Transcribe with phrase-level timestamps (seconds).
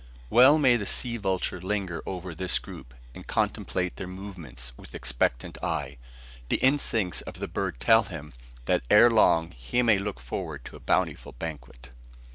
[0.31, 5.59] Well may the sea vulture linger over this group, and contemplate their movements with expectant
[5.63, 5.97] eye.
[6.49, 8.33] The instincts of the bird tell him,
[8.65, 11.91] that ere long he may look forward to a bountiful banquet!